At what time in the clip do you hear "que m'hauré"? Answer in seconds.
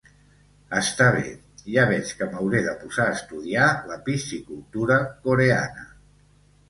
2.21-2.63